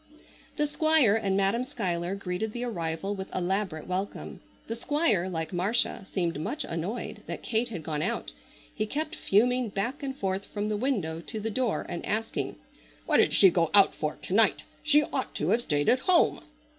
The 0.57 0.65
Squire 0.65 1.13
and 1.13 1.37
Madam 1.37 1.63
Schuyler 1.63 2.15
greeted 2.15 2.53
the 2.53 2.63
arrival 2.63 3.13
with 3.13 3.29
elaborate 3.35 3.85
welcome. 3.85 4.41
The 4.65 4.75
Squire 4.75 5.29
like 5.29 5.53
Marcia 5.53 6.07
seemed 6.11 6.39
much 6.41 6.63
annoyed 6.63 7.21
that 7.27 7.43
Kate 7.43 7.69
had 7.69 7.83
gone 7.83 8.01
out. 8.01 8.31
He 8.73 8.87
kept 8.87 9.15
fuming 9.15 9.69
back 9.69 10.01
and 10.01 10.17
forth 10.17 10.45
from 10.45 10.69
the 10.69 10.75
window 10.75 11.19
to 11.21 11.39
the 11.39 11.51
door 11.51 11.85
and 11.87 12.03
asking: 12.03 12.55
"What 13.05 13.17
did 13.17 13.31
she 13.31 13.51
go 13.51 13.69
out 13.75 13.93
for 13.93 14.15
to 14.15 14.33
night? 14.33 14.63
She 14.81 15.03
ought 15.03 15.35
to 15.35 15.49
have 15.49 15.61
stayed 15.61 15.87
at 15.87 15.99
home!" 15.99 16.41